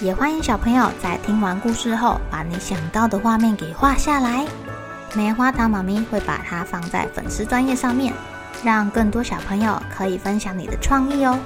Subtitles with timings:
[0.00, 4.46] 也欢迎小朋友在听完故事后，把你想到的画面给画下来。
[5.14, 8.12] 棉花糖妈咪会把它放在粉丝专页上面，
[8.62, 11.38] 让更多小朋友可以分享你的创意哦。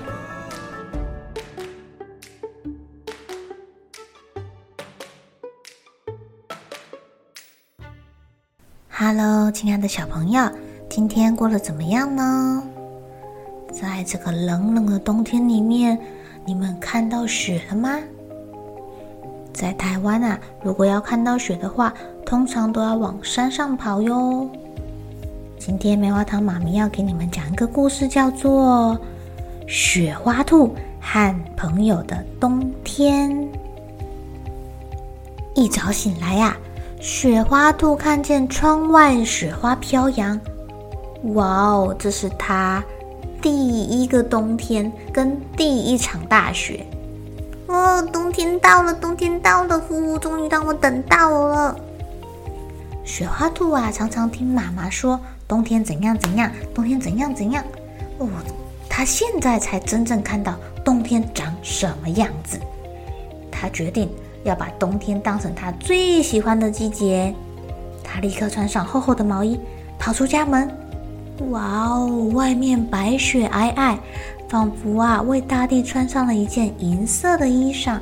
[8.89, 10.51] Hello，亲爱的小朋友，
[10.89, 12.65] 今天过得怎么样呢？
[13.73, 15.97] 在这个冷冷的冬天里面，
[16.45, 17.97] 你们看到雪了吗？
[19.61, 21.93] 在台湾啊，如果要看到雪的话，
[22.25, 24.49] 通常都要往山上跑哟。
[25.59, 28.99] 今天棉花糖妈咪要给你们讲一个故事，叫做
[29.69, 33.31] 《雪花兔和朋友的冬天》。
[35.55, 36.57] 一早醒来呀、
[36.99, 40.41] 雪花兔看见窗外雪花飘扬，
[41.35, 42.83] 哇哦，这是它
[43.43, 46.83] 第一个冬天跟第一场大雪。
[47.81, 51.77] 哦，冬天到了，冬天到了，呼，终于让我等到了。
[53.05, 57.65] 雪花兔啊，常常听妈妈说冬天怎样怎样，冬天怎样怎样。
[58.19, 58.29] 哦，
[58.89, 62.61] 它现在才真正看到冬天长什么样子。
[63.51, 64.11] 它决定。
[64.43, 67.35] 要把冬天当成他最喜欢的季节，
[68.03, 69.61] 他立刻穿上厚厚的毛衣，
[69.99, 70.67] 跑出家门。
[71.51, 73.99] 哇哦，外面白雪皑皑，
[74.51, 78.01] 仿佛啊为大地穿上了一件银色的衣裳。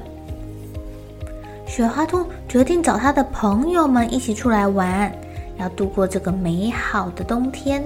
[1.66, 5.12] 雪花兔决定找他的朋友们一起出来玩，
[5.58, 7.84] 要度过这个美好的冬天。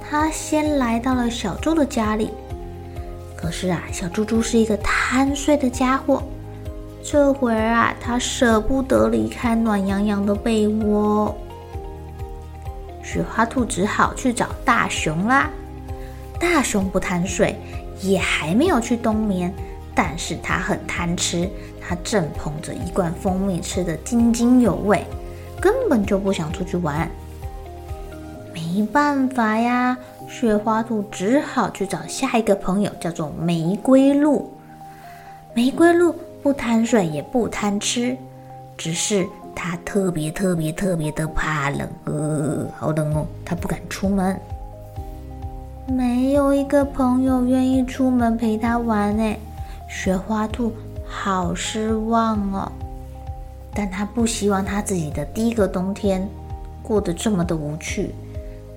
[0.00, 2.30] 他先来到了小猪的家里，
[3.36, 6.20] 可是啊，小猪猪是一个贪睡的家伙。
[7.00, 11.32] 这会儿啊，他舍不得离开暖洋洋的被窝。
[13.04, 15.48] 雪花兔只好去找大熊啦。
[16.42, 17.54] 大熊不贪睡，
[18.00, 19.54] 也还没有去冬眠，
[19.94, 21.48] 但是他很贪吃。
[21.80, 25.04] 他正捧着一罐蜂蜜，吃得津津有味，
[25.60, 27.08] 根本就不想出去玩。
[28.52, 29.96] 没办法呀，
[30.28, 34.52] 雪花兔只好去找下一个朋友，叫做玫瑰鹿。
[35.54, 36.12] 玫瑰鹿。
[36.42, 38.16] 不贪睡也不贪吃，
[38.76, 44.36] 只是它特别特别特别的怕冷，呃，好冷哦，它不敢出门。
[45.86, 49.38] 没有一个朋友愿意出门陪他玩哎，
[49.88, 50.72] 雪花兔
[51.06, 52.70] 好失望哦。
[53.74, 56.28] 但他不希望他自己的第一个冬天
[56.82, 58.14] 过得这么的无趣。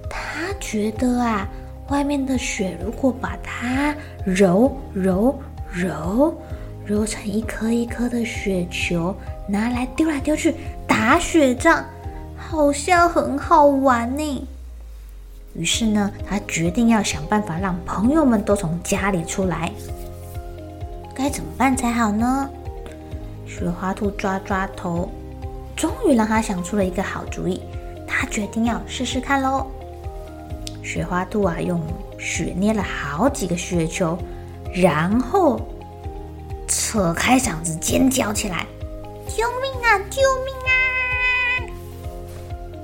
[0.09, 1.47] 他觉得啊，
[1.89, 3.95] 外面的雪如果把它
[4.25, 5.37] 揉揉
[5.71, 6.33] 揉。
[6.87, 9.15] 揉成一颗一颗的雪球，
[9.49, 10.53] 拿来丢来丢去
[10.85, 11.83] 打雪仗，
[12.37, 14.47] 好像很好玩呢。
[15.55, 19.71] 于是呢，他决定要想办法让朋友们都从家里出来。
[21.15, 22.49] 该怎么办才好呢？
[23.47, 25.09] 雪花兔抓抓头，
[25.75, 27.61] 终于让他想出了一个好主意。
[28.07, 29.65] 他决定要试试看喽。
[30.83, 31.81] 雪花兔啊，用
[32.19, 34.17] 雪捏了好几个雪球，
[34.73, 35.59] 然后。
[36.67, 38.65] 扯开嗓子尖叫起来
[39.27, 39.99] ：“救命啊！
[40.09, 40.71] 救命啊！”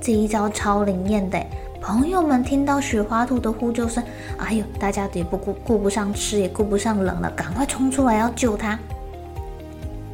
[0.00, 1.44] 这一招超灵验的，
[1.82, 4.02] 朋友们听到雪花兔的呼救声，
[4.38, 8.78] 哎呦，大家也不顾顾不上吃，也顾不上冷了，赶快冲出来要救他。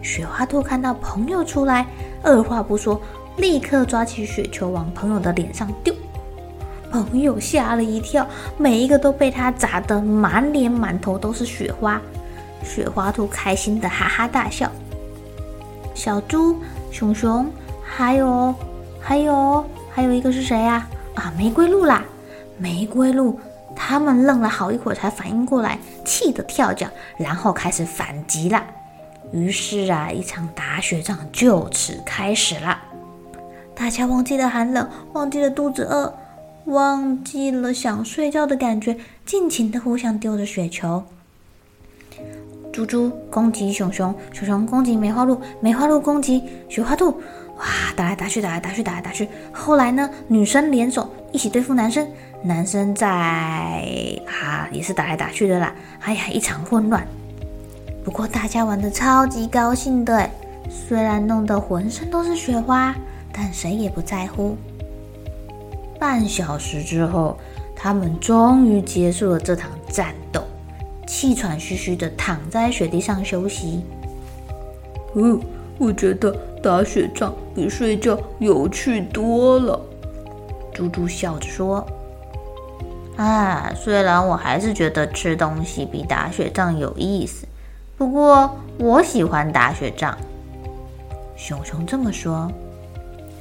[0.00, 1.86] 雪花兔看到朋友出来，
[2.22, 2.98] 二话不说，
[3.36, 5.94] 立刻抓起雪球往朋友的脸上丢。
[6.90, 8.26] 朋友吓了一跳，
[8.56, 12.00] 每一个都被他砸得满脸满头都是雪花。
[12.64, 14.70] 雪花兔开心的哈哈大笑，
[15.94, 16.56] 小猪、
[16.90, 17.46] 熊熊，
[17.82, 18.54] 还有，
[18.98, 20.88] 还有，还有一个是谁呀？
[21.36, 22.04] 玫瑰鹿啦！
[22.58, 23.38] 玫瑰鹿，
[23.76, 28.64] 他们愣了好一会儿才反应过来，气得跳脚，然后开始反击了。
[29.32, 32.78] 于是啊，一场打雪仗就此开始了。
[33.74, 36.12] 大家忘记了寒冷，忘记了肚子饿，
[36.64, 41.04] 忘记了想睡觉的感觉，尽情的互相丢着雪球。
[42.72, 47.20] 猪猪攻击熊熊，熊熊攻击梅花鹿，梅花鹿攻击雪花兔，
[47.58, 47.66] 哇，
[47.96, 49.28] 打来打去，打来打去，打来打去。
[49.52, 52.06] 后来呢，女生联手一起对付男生，
[52.42, 53.06] 男生在
[54.26, 55.74] 啊也是打来打去的啦。
[56.00, 57.06] 哎呀，一场混乱。
[58.04, 60.30] 不过大家玩得超级高兴的，
[60.70, 62.94] 虽然弄得浑身都是雪花，
[63.32, 64.56] 但谁也不在乎。
[65.98, 67.36] 半小时之后，
[67.74, 70.40] 他们终于结束了这场战斗，
[71.08, 73.82] 气喘吁吁的躺在雪地上休息。
[75.14, 75.40] 嗯，
[75.78, 76.30] 我觉得
[76.62, 79.80] 打雪仗比睡觉有趣多了。
[80.74, 81.86] 猪猪笑着说
[83.16, 87.46] ：“啊，虽然我还是觉得吃东西比打雪仗有意思，
[87.96, 90.16] 不过我喜欢打雪仗。”
[91.36, 92.50] 熊熊这么说：“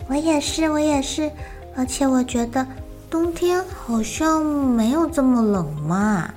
[0.08, 1.32] 我也是，我也是，
[1.76, 2.66] 而且我觉得
[3.10, 6.32] 冬天好像没有这么冷嘛。”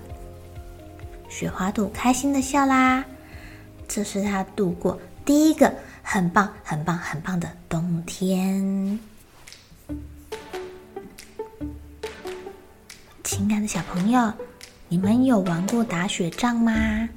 [1.29, 3.05] 雪花兔开心地笑啦，
[3.87, 5.72] 这是他度过第一个
[6.02, 8.99] 很棒、很棒、很棒的冬天。
[13.22, 14.32] 亲爱的小朋友，
[14.88, 17.08] 你们有玩过打雪仗吗？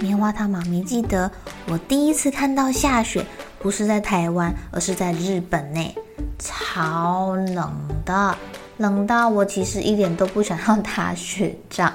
[0.00, 1.30] 棉花糖妈咪记得，
[1.66, 3.24] 我第一次看到下雪，
[3.58, 5.94] 不是在台湾，而是在日本呢，
[6.38, 7.72] 超冷
[8.04, 8.36] 的，
[8.78, 11.92] 冷到我其实一点都不想要打雪仗。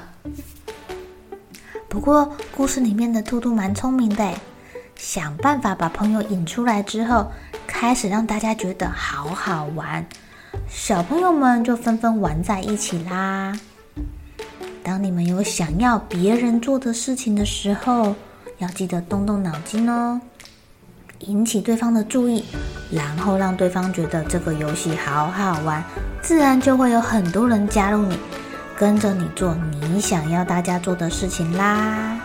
[1.91, 4.31] 不过故事里面的兔兔蛮聪明的，
[4.95, 7.29] 想办法把朋友引出来之后，
[7.67, 10.03] 开始让大家觉得好好玩。
[10.69, 13.59] 小朋友们就纷纷玩在一起啦。
[14.81, 18.15] 当你们有想要别人做的事情的时候，
[18.59, 20.17] 要记得动动脑筋哦，
[21.19, 22.45] 引起对方的注意，
[22.89, 25.83] 然后让对方觉得这个游戏好好玩，
[26.21, 28.17] 自然就会有很多人加入你，
[28.81, 32.19] 跟着你做你想要大家做的事情啦。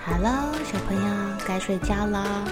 [0.00, 0.30] 好喽，
[0.64, 2.44] 小朋友该睡觉了。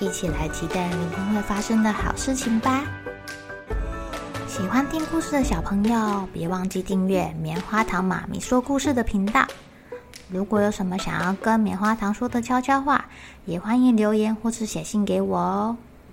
[0.00, 2.84] 一起来期待明天会发生的好事情吧！
[4.48, 9.46] 喜欢听故事的小朋友，别忘记订阅棉花糖妈咪说故事的频道。
[10.30, 13.04] 如果有什么想要跟棉花糖说的悄悄话，
[13.44, 15.76] 也欢迎留言或是写信给我哦。